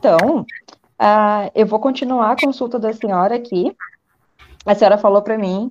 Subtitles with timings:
[0.00, 0.46] Então,
[0.98, 3.76] uh, eu vou continuar a consulta da senhora aqui.
[4.64, 5.70] A senhora falou para mim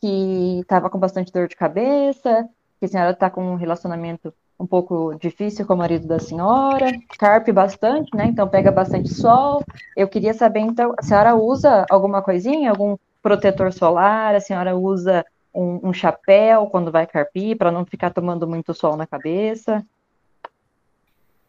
[0.00, 2.48] que estava com bastante dor de cabeça,
[2.80, 6.90] que a senhora está com um relacionamento um pouco difícil com o marido da senhora,
[7.18, 8.24] carpe bastante, né?
[8.24, 9.62] Então pega bastante sol.
[9.94, 14.34] Eu queria saber, então, a senhora usa alguma coisinha, algum protetor solar?
[14.34, 15.22] A senhora usa
[15.54, 19.84] um, um chapéu quando vai carpir para não ficar tomando muito sol na cabeça?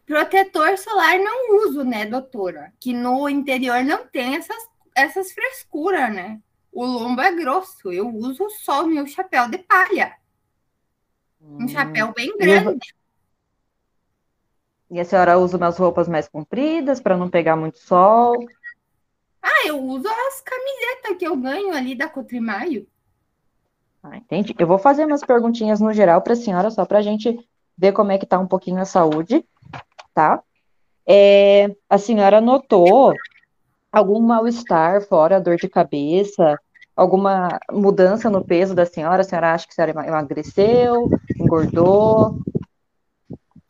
[0.08, 2.72] Protetor solar não uso, né, doutora?
[2.80, 4.56] Que no interior não tem essas,
[4.96, 6.40] essas frescuras, né?
[6.72, 7.92] O lombo é grosso.
[7.92, 10.16] Eu uso só o meu chapéu de palha.
[11.42, 11.68] Um hum.
[11.68, 12.94] chapéu bem grande.
[14.90, 18.34] E a senhora usa umas roupas mais compridas para não pegar muito sol?
[19.42, 22.88] Ah, eu uso as camisetas que eu ganho ali da Cotrimaio.
[24.02, 24.54] Ah, entendi.
[24.58, 27.38] Eu vou fazer umas perguntinhas no geral para a senhora, só para a gente
[27.76, 29.44] ver como é que está um pouquinho a saúde,
[30.18, 30.42] tá?
[31.06, 33.14] É, a senhora notou
[33.92, 36.58] algum mal-estar fora, dor de cabeça,
[36.96, 39.20] alguma mudança no peso da senhora?
[39.20, 42.40] A senhora acha que a senhora emagreceu, engordou?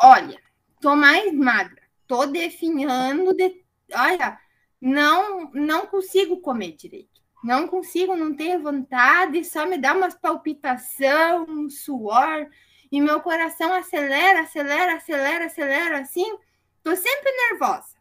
[0.00, 0.38] Olha,
[0.80, 3.62] tô mais magra, tô definhando, de...
[3.94, 4.38] olha,
[4.80, 7.20] não, não consigo comer direito.
[7.44, 12.48] Não consigo, não tenho vontade, só me dá umas palpitação, um suor,
[12.90, 16.38] e meu coração acelera, acelera, acelera, acelera, assim.
[16.82, 17.96] Tô sempre nervosa.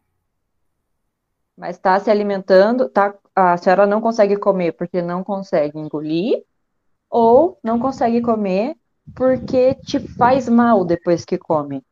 [1.56, 6.44] Mas está se alimentando, tá, a senhora não consegue comer porque não consegue engolir,
[7.10, 8.76] ou não consegue comer
[9.14, 11.82] porque te faz mal depois que come.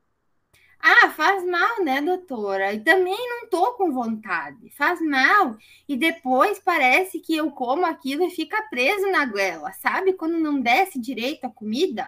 [0.78, 2.72] Ah, faz mal, né, doutora?
[2.72, 4.70] E também não tô com vontade.
[4.70, 5.56] Faz mal.
[5.88, 10.12] E depois parece que eu como aquilo e fica preso na goela, sabe?
[10.12, 12.06] Quando não desce direito a comida.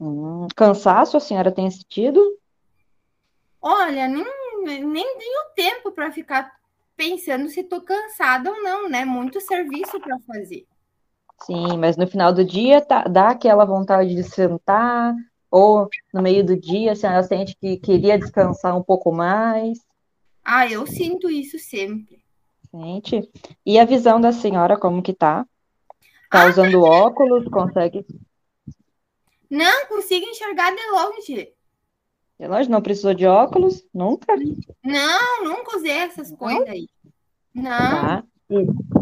[0.00, 2.20] Hum, cansaço a senhora tem sentido?
[3.60, 4.24] Olha, nem,
[4.84, 6.50] nem tenho tempo para ficar
[6.96, 9.04] pensando se tô cansada ou não, né?
[9.04, 10.66] Muito serviço para fazer.
[11.42, 15.14] Sim, mas no final do dia tá, dá aquela vontade de sentar,
[15.50, 19.78] ou no meio do dia, a senhora sente que queria descansar um pouco mais?
[20.44, 22.22] Ah, eu sinto isso sempre.
[22.70, 23.28] Sente.
[23.66, 25.46] E a visão da senhora, como que tá?
[26.30, 27.44] Tá ah, usando óculos?
[27.48, 28.06] Consegue?
[29.50, 31.52] Não, consigo enxergar de longe.
[32.38, 32.70] De longe?
[32.70, 33.84] Não precisou de óculos?
[33.92, 34.34] Nunca?
[34.84, 36.88] Não, nunca usei essas coisas aí.
[37.52, 37.64] Não.
[37.64, 38.24] Tá.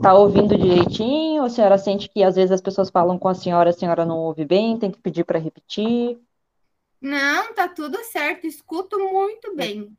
[0.03, 1.43] Tá ouvindo direitinho?
[1.43, 4.19] A senhora sente que às vezes as pessoas falam com a senhora, a senhora não
[4.19, 6.19] ouve bem, tem que pedir para repetir?
[7.01, 8.47] Não, tá tudo certo.
[8.47, 9.97] Escuto muito bem.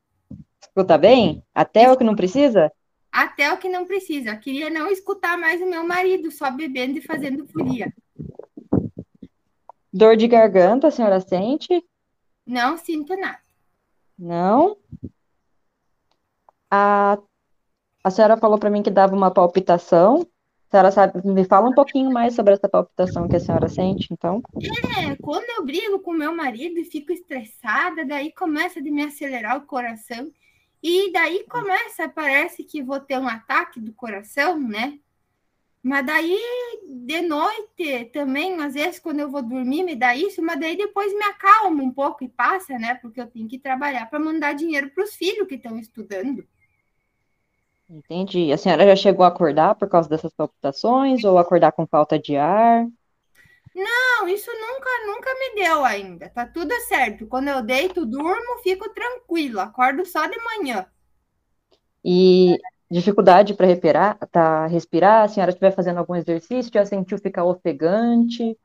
[0.62, 1.44] Escuta bem?
[1.54, 2.72] Até o que não precisa?
[3.12, 4.36] Até o que não precisa.
[4.36, 7.92] Queria não escutar mais o meu marido só bebendo e fazendo folia.
[9.92, 11.84] Dor de garganta, a senhora sente?
[12.46, 13.40] Não sinto nada.
[14.18, 14.78] Não?
[16.70, 17.18] A,
[18.04, 20.28] a senhora falou para mim que dava uma palpitação.
[20.68, 24.08] A senhora sabe, me fala um pouquinho mais sobre essa palpitação que a senhora sente,
[24.12, 24.42] então.
[25.00, 29.58] É, quando eu brigo com meu marido e fico estressada, daí começa de me acelerar
[29.58, 30.32] o coração.
[30.82, 35.00] E daí começa, parece que vou ter um ataque do coração, né?
[35.82, 36.38] Mas daí,
[36.88, 41.14] de noite também, às vezes, quando eu vou dormir, me dá isso, mas daí depois
[41.14, 42.96] me acalma um pouco e passa, né?
[42.96, 46.46] Porque eu tenho que trabalhar para mandar dinheiro para os filhos que estão estudando.
[47.90, 48.52] Entendi.
[48.52, 52.36] A senhora já chegou a acordar por causa dessas palpitações ou acordar com falta de
[52.36, 52.86] ar?
[53.74, 56.30] Não, isso nunca, nunca me deu ainda.
[56.30, 57.26] Tá tudo certo.
[57.26, 59.60] Quando eu deito, durmo, fico tranquilo.
[59.60, 60.86] Acordo só de manhã.
[62.04, 62.58] E
[62.90, 65.24] dificuldade para respirar, tá, respirar?
[65.24, 68.58] A senhora estiver fazendo algum exercício, já sentiu ficar ofegante?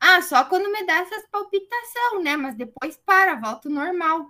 [0.00, 2.36] Ah, só quando me dá essas palpitações, né?
[2.36, 4.26] Mas depois para, volta normal.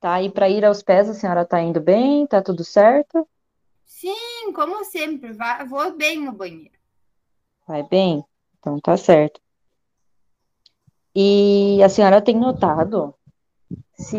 [0.00, 2.26] Tá, e para ir aos pés, a senhora tá indo bem?
[2.26, 3.26] Tá tudo certo?
[3.84, 5.36] Sim, como sempre,
[5.68, 6.78] vou bem no banheiro.
[7.66, 8.24] Vai bem?
[8.58, 9.40] Então tá certo.
[11.14, 13.14] E a senhora tem notado
[13.94, 14.18] se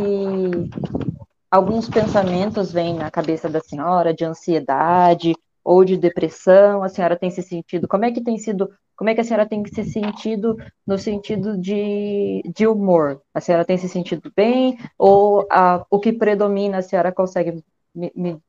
[1.51, 6.81] alguns pensamentos vêm na cabeça da senhora de ansiedade ou de depressão?
[6.81, 7.88] A senhora tem se sentido?
[7.88, 8.69] Como é que tem sido
[9.01, 10.56] como é que a senhora tem se sentido
[10.86, 13.19] no sentido de, de humor?
[13.33, 14.77] A senhora tem se sentido bem?
[14.95, 17.63] Ou a, o que predomina, a senhora consegue
[17.95, 18.39] me, me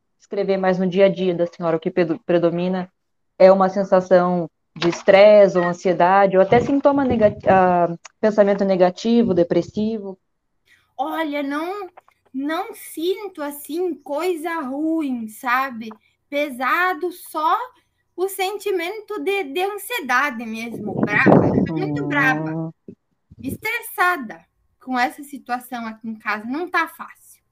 [0.59, 1.79] mais no dia a dia da senhora?
[1.79, 2.93] O que predomina
[3.39, 4.47] é uma sensação
[4.77, 10.19] de estresse ou ansiedade, ou até sintoma negativo, uh, pensamento negativo, depressivo?
[10.99, 11.89] Olha, não,
[12.33, 15.91] não sinto assim coisa ruim, sabe?
[16.29, 17.59] Pesado só
[18.17, 21.47] o sentimento de, de ansiedade mesmo, brava.
[21.47, 22.73] Eu tô muito brava,
[23.43, 24.45] estressada
[24.81, 26.45] com essa situação aqui em casa.
[26.47, 27.43] Não tá fácil.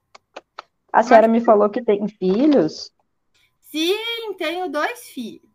[0.91, 2.91] A senhora me falou que tem filhos?
[3.59, 5.49] Sim, tenho dois filhos.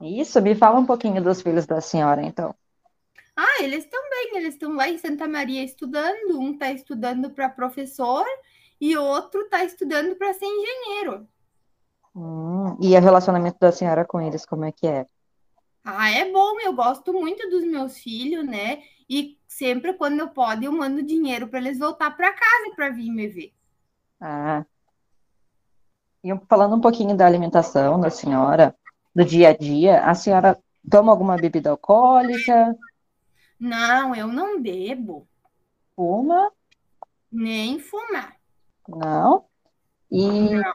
[0.00, 2.54] Isso, me fala um pouquinho dos filhos da senhora, então.
[3.40, 6.40] Ah, eles estão bem, eles estão lá em Santa Maria estudando.
[6.40, 8.26] Um está estudando para professor
[8.80, 11.28] e outro está estudando para ser engenheiro.
[12.16, 15.06] Hum, e o relacionamento da senhora com eles, como é que é?
[15.84, 18.82] Ah, é bom, eu gosto muito dos meus filhos, né?
[19.08, 23.12] E sempre quando eu posso, eu mando dinheiro para eles voltar para casa para vir
[23.12, 23.54] me ver.
[24.20, 24.66] Ah.
[26.24, 28.74] E falando um pouquinho da alimentação da senhora,
[29.14, 30.58] do dia a dia, a senhora
[30.90, 32.76] toma alguma bebida alcoólica?
[33.58, 35.26] Não, eu não bebo.
[35.96, 36.50] Fuma?
[37.30, 38.36] Nem fumar.
[38.88, 39.44] Não?
[40.10, 40.74] E não.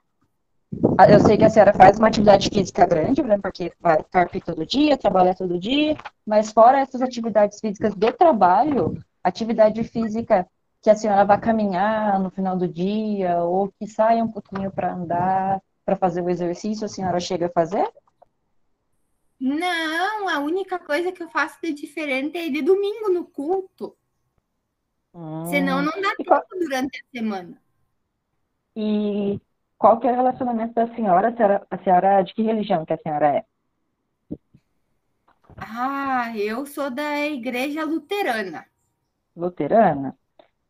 [1.09, 3.38] eu sei que a senhora faz uma atividade física grande, né?
[3.38, 8.97] Porque vai carpir todo dia, trabalha todo dia, mas fora essas atividades físicas de trabalho,
[9.24, 10.47] atividade física
[10.81, 14.94] que a senhora vai caminhar no final do dia, ou que saia um pouquinho para
[14.94, 17.89] andar, para fazer o exercício, a senhora chega a fazer?
[19.44, 23.94] Não, a única coisa que eu faço de diferente é ir de domingo no culto.
[25.13, 25.45] Hum.
[25.48, 26.45] Senão não dá tempo qual...
[26.57, 27.62] durante a semana.
[28.74, 29.42] E
[29.78, 31.28] qual que é o relacionamento da senhora?
[31.28, 33.45] A senhora, a senhora de que religião que a senhora é?
[35.57, 38.66] Ah, eu sou da igreja luterana.
[39.36, 40.18] Luterana?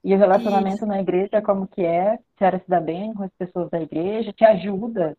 [0.03, 0.85] E o relacionamento Isso.
[0.87, 2.15] na igreja, como que é?
[2.15, 4.33] A senhora se dá bem com as pessoas da igreja?
[4.33, 5.15] Te ajuda?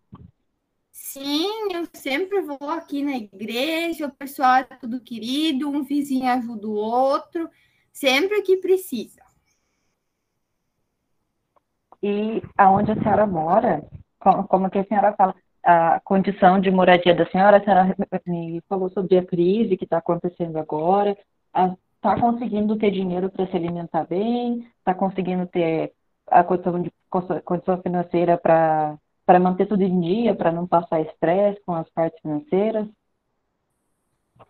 [0.97, 6.69] Sim, eu sempre vou aqui na igreja, o pessoal é tudo querido, um vizinho ajuda
[6.69, 7.51] o outro,
[7.93, 9.21] sempre que precisa.
[12.01, 13.85] E aonde a senhora mora,
[14.21, 18.63] como, como que a senhora fala, a condição de moradia da senhora, a senhora me
[18.69, 21.19] falou sobre a crise que está acontecendo agora,
[21.97, 25.93] está conseguindo ter dinheiro para se alimentar bem, está conseguindo ter
[26.29, 26.93] a condição, de,
[27.45, 28.97] condição financeira para
[29.41, 32.87] manter tudo em dia, para não passar estresse com as partes financeiras?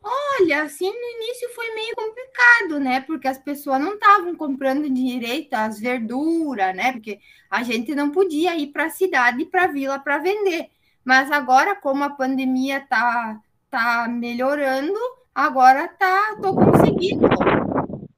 [0.02, 3.00] Olha, assim no início foi meio complicado, né?
[3.02, 6.92] Porque as pessoas não estavam comprando direito as verduras, né?
[6.92, 10.68] Porque a gente não podia ir para a cidade, para a vila para vender.
[11.04, 13.40] Mas agora, como a pandemia tá,
[13.70, 14.98] tá melhorando,
[15.34, 17.28] agora tá, tô conseguindo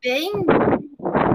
[0.01, 0.33] bem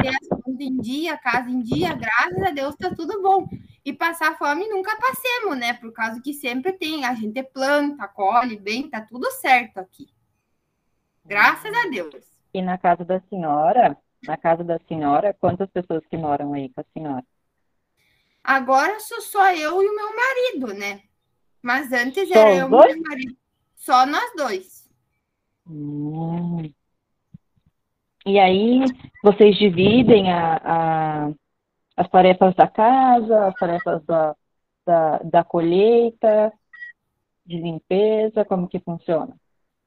[0.01, 3.47] ter as em dia, casa em dia, graças a Deus tá tudo bom.
[3.83, 5.73] E passar fome nunca passemos, né?
[5.73, 10.07] Por causa que sempre tem, a gente planta, colhe bem, tá tudo certo aqui.
[11.25, 12.31] Graças a Deus.
[12.53, 16.81] E na casa da senhora, na casa da senhora, quantas pessoas que moram aí com
[16.81, 17.25] a senhora?
[18.43, 21.01] Agora sou só eu e o meu marido, né?
[21.61, 23.37] Mas antes só era eu e meu marido.
[23.75, 24.89] Só nós dois.
[25.67, 26.71] Hum.
[28.25, 28.81] E aí,
[29.23, 31.31] vocês dividem a, a,
[31.95, 34.35] as tarefas da casa, as tarefas da,
[34.85, 36.51] da, da colheita,
[37.45, 39.35] de limpeza, como que funciona?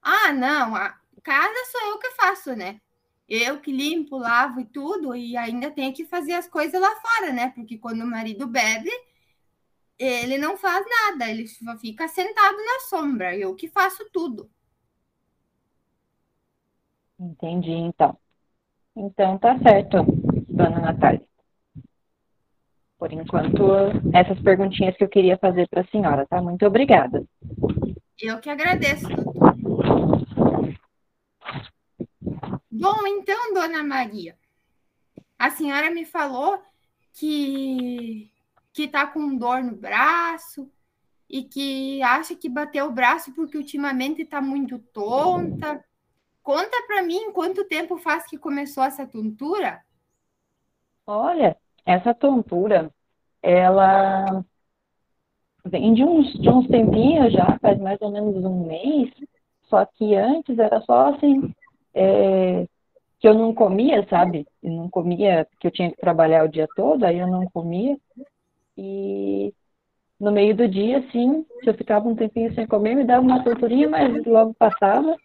[0.02, 2.80] Ah, não, a casa sou eu que faço, né?
[3.28, 7.32] Eu que limpo, lavo e tudo, e ainda tenho que fazer as coisas lá fora,
[7.32, 7.50] né?
[7.54, 8.90] Porque quando o marido bebe,
[9.98, 11.46] ele não faz nada, ele
[11.80, 14.50] fica sentado na sombra, eu que faço tudo.
[17.18, 18.18] Entendi, então.
[18.96, 20.04] Então tá certo,
[20.48, 21.26] dona Natália.
[23.04, 23.66] Por enquanto,
[24.14, 26.40] essas perguntinhas que eu queria fazer para a senhora, tá?
[26.40, 27.22] Muito obrigada.
[28.18, 29.54] Eu que agradeço, doutor.
[32.70, 34.34] Bom, então, dona Maria,
[35.38, 36.58] a senhora me falou
[37.12, 38.32] que
[38.72, 40.72] que tá com dor no braço
[41.28, 45.84] e que acha que bateu o braço porque ultimamente tá muito tonta.
[46.42, 49.84] Conta para mim quanto tempo faz que começou essa tontura?
[51.06, 52.90] Olha, essa tontura,
[53.42, 54.44] ela
[55.64, 59.10] vem de uns, de uns tempinhos já, faz mais ou menos um mês,
[59.68, 61.52] só que antes era só assim,
[61.94, 62.66] é,
[63.18, 64.46] que eu não comia, sabe?
[64.62, 67.96] Eu não comia, porque eu tinha que trabalhar o dia todo, aí eu não comia.
[68.76, 69.52] E
[70.20, 73.42] no meio do dia, assim, se eu ficava um tempinho sem comer, me dava uma
[73.42, 75.16] tonturinha, mas logo passava.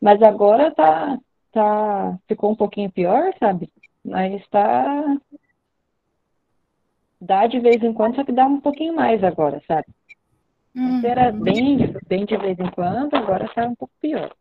[0.00, 1.18] Mas agora tá,
[1.52, 3.70] tá, ficou um pouquinho pior, sabe?
[4.04, 5.16] Mas tá,
[7.22, 9.86] dá de vez em quando, só que dá um pouquinho mais agora, sabe?
[10.74, 11.00] Uhum.
[11.04, 14.34] Era bem, bem de vez em quando, agora tá um pouco pior.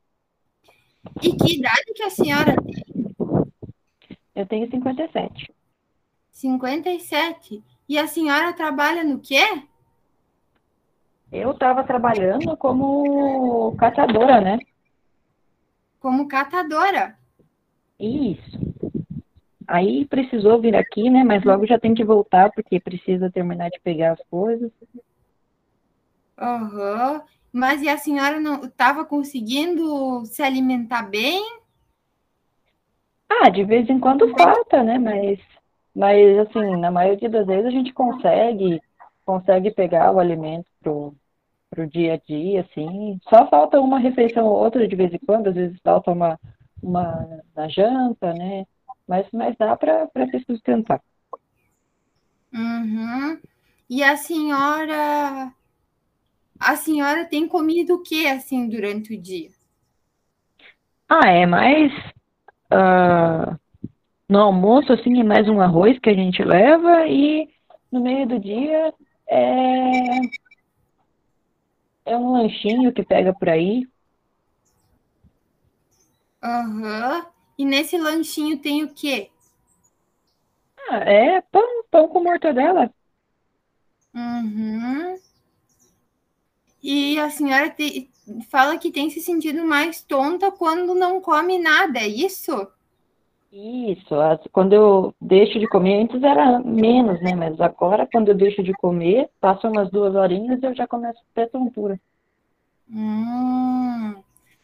[1.21, 2.83] E que idade que a senhora tem?
[4.33, 5.53] Eu tenho 57.
[6.31, 7.63] 57?
[7.87, 9.63] E a senhora trabalha no quê?
[11.31, 14.57] Eu estava trabalhando como catadora, né?
[15.99, 17.17] Como catadora?
[17.99, 18.70] Isso.
[19.71, 21.23] Aí precisou vir aqui, né?
[21.23, 24.71] Mas logo já tem que voltar, porque precisa terminar de pegar as coisas.
[26.37, 27.13] Aham.
[27.13, 27.21] Uhum.
[27.53, 31.43] Mas e a senhora não estava conseguindo se alimentar bem?
[33.29, 34.97] Ah, de vez em quando falta, né?
[34.97, 35.39] Mas,
[35.93, 38.81] mas assim, na maioria das vezes a gente consegue,
[39.25, 41.13] consegue pegar o alimento pro,
[41.69, 43.19] pro dia a dia, assim.
[43.29, 46.39] Só falta uma refeição ou outra de vez em quando, às vezes falta uma,
[46.81, 48.65] uma na janta, né?
[49.11, 51.01] Mas, mas dá para se sustentar.
[52.53, 53.41] Uhum.
[53.89, 55.53] E a senhora
[56.57, 59.49] a senhora tem comido o que assim durante o dia?
[61.09, 61.91] Ah, é mais
[62.71, 63.59] uh,
[64.29, 67.49] no almoço assim é mais um arroz que a gente leva e
[67.91, 68.93] no meio do dia
[69.27, 70.21] é
[72.05, 73.85] é um lanchinho que pega por aí.
[76.41, 77.25] Aham.
[77.25, 77.40] Uhum.
[77.61, 79.29] E nesse lanchinho tem o quê?
[80.89, 82.91] Ah, é pão, pão com mortadela.
[84.15, 85.15] Uhum.
[86.81, 88.09] E a senhora te,
[88.49, 92.67] fala que tem se sentido mais tonta quando não come nada, é isso?
[93.53, 94.15] Isso,
[94.51, 97.35] quando eu deixo de comer, antes era menos, né?
[97.35, 101.19] Mas agora, quando eu deixo de comer, passam umas duas horinhas e eu já começo
[101.19, 102.01] a ter tontura.
[102.89, 103.90] Hum,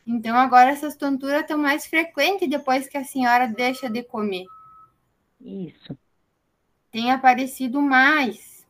[0.07, 4.45] então agora essas tonturas estão mais frequentes depois que a senhora deixa de comer.
[5.41, 5.97] Isso.
[6.89, 8.65] Tem aparecido mais.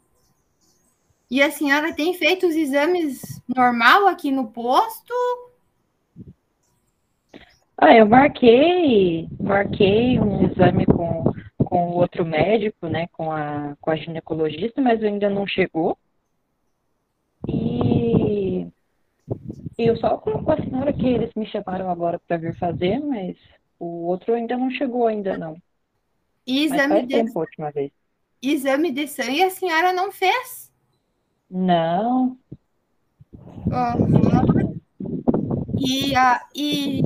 [1.29, 5.13] E a senhora tem feito os exames normal aqui no posto?
[7.77, 11.31] Ah, eu marquei, marquei um exame com,
[11.63, 15.95] com o outro médico, né, com a, com a ginecologista, mas ainda não chegou.
[17.47, 17.86] E
[19.77, 23.37] eu só com a senhora que eles me chamaram agora para vir fazer, mas
[23.79, 25.57] o outro ainda não chegou ainda não.
[26.45, 27.15] E exame de...
[27.15, 27.91] tempo, última vez.
[28.41, 30.71] Exame de sangue a senhora não fez?
[31.49, 32.37] Não.
[35.77, 37.03] E, a, e,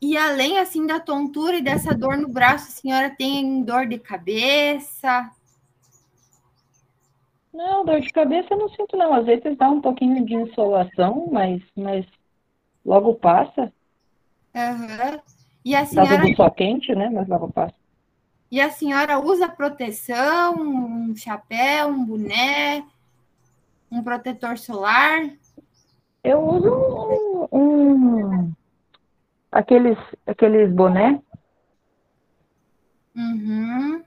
[0.00, 3.98] e além assim da tontura e dessa dor no braço, a senhora tem dor de
[3.98, 5.30] cabeça?
[7.52, 9.12] Não, dor de cabeça eu não sinto não.
[9.12, 12.06] Às vezes dá um pouquinho de insolação, mas, mas
[12.84, 13.72] logo passa.
[14.54, 15.20] Uhum.
[15.64, 16.16] E a senhora...
[16.16, 17.10] Dá do sol quente, né?
[17.10, 17.74] Mas logo passa.
[18.50, 22.84] E a senhora usa proteção, um chapéu, um boné,
[23.90, 25.22] um protetor solar?
[26.22, 28.52] Eu uso um, um
[29.50, 31.20] aqueles, aqueles boné.
[33.14, 34.02] Uhum.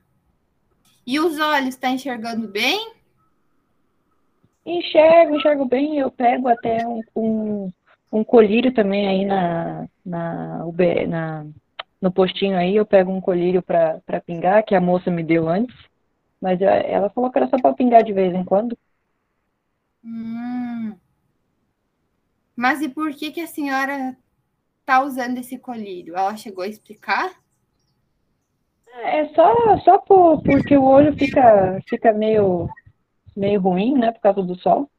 [1.05, 2.94] E os olhos, está enxergando bem?
[4.65, 5.97] Enxergo, enxergo bem.
[5.97, 7.71] Eu pego até um, um,
[8.11, 10.65] um colírio também aí na, na,
[11.07, 11.45] na,
[12.01, 12.75] no postinho aí.
[12.75, 15.75] Eu pego um colírio para pingar, que a moça me deu antes.
[16.41, 18.77] Mas ela falou que era só para pingar de vez em quando.
[20.03, 20.95] Hum.
[22.55, 24.15] Mas e por que, que a senhora
[24.79, 26.15] está usando esse colírio?
[26.15, 27.31] Ela chegou a explicar?
[29.03, 32.69] É só, só por, porque o olho fica, fica meio,
[33.35, 34.11] meio ruim, né?
[34.11, 34.89] Por causa do sol.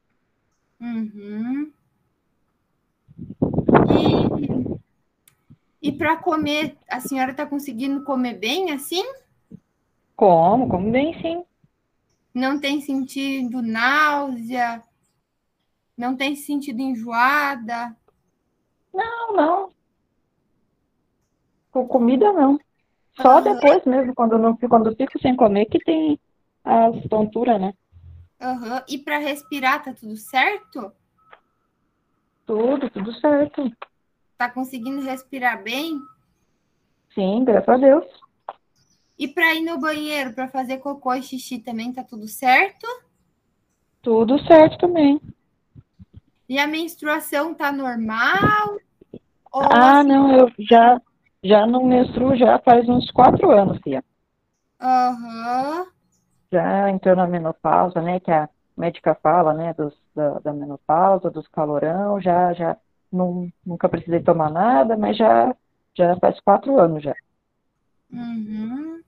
[0.79, 1.71] Uhum.
[5.81, 9.03] E, e para comer, a senhora está conseguindo comer bem assim?
[10.15, 11.43] Como, como bem sim.
[12.33, 14.83] Não tem sentido náusea,
[15.97, 17.95] não tem se sentido enjoada?
[18.93, 19.71] Não, não.
[21.71, 22.59] Com comida, não.
[23.19, 23.43] Só uhum.
[23.43, 26.19] depois mesmo, quando, não, quando eu fico sem comer, que tem
[26.63, 27.73] as tonturas, né?
[28.39, 28.81] Uhum.
[28.87, 30.91] E para respirar, tá tudo certo?
[32.45, 33.71] Tudo, tudo certo.
[34.37, 35.99] Tá conseguindo respirar bem?
[37.13, 38.05] Sim, graças a Deus.
[39.17, 42.85] E para ir no banheiro, para fazer cocô e xixi também tá tudo certo?
[44.03, 45.19] Tudo certo também.
[46.47, 48.77] E a menstruação tá normal?
[49.51, 50.07] ah, assim...
[50.07, 51.01] não, eu já,
[51.43, 54.03] já não menstruo já faz uns quatro anos, Fia.
[54.79, 55.81] Aham.
[55.81, 55.96] Uhum.
[56.51, 58.19] Já entrou na menopausa, né?
[58.19, 59.73] Que a médica fala, né?
[59.73, 62.77] Dos, da, da menopausa, dos calorão, já, já
[63.11, 65.55] não, nunca precisei tomar nada, mas já,
[65.95, 67.15] já faz quatro anos já.
[68.11, 69.01] Uhum.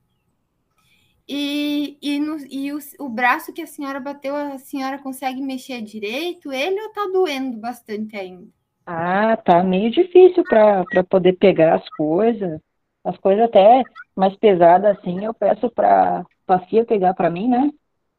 [1.32, 5.80] E, e, no, e o, o, braço que a senhora bateu, a senhora consegue mexer
[5.80, 8.48] direito ele ou tá doendo bastante ainda?
[8.84, 12.60] Ah, tá meio difícil para poder pegar as coisas.
[13.04, 13.84] As coisas até
[14.16, 16.24] mais pesadas assim, eu peço para
[16.58, 17.70] Fia pegar para mim, né?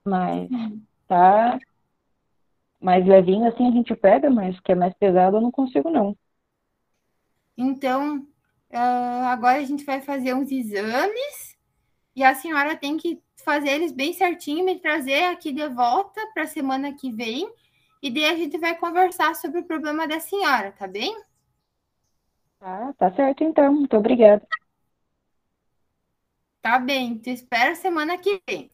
[0.05, 0.49] Mas
[1.07, 1.59] tá
[2.81, 6.15] mais levinho assim a gente pega, mas que é mais pesado eu não consigo não.
[7.57, 8.19] Então,
[8.71, 11.57] uh, agora a gente vai fazer uns exames
[12.15, 16.43] E a senhora tem que fazer eles bem certinho, me trazer aqui de volta para
[16.43, 17.51] a semana que vem.
[18.03, 21.15] E daí a gente vai conversar sobre o problema da senhora, tá bem?
[22.59, 23.73] Ah, tá certo então.
[23.73, 24.47] Muito obrigada.
[26.61, 27.17] Tá bem.
[27.19, 28.71] Te espero semana que vem.